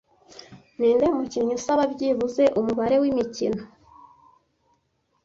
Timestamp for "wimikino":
3.01-3.61